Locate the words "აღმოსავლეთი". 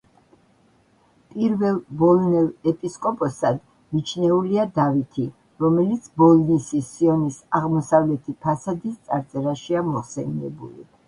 7.61-8.37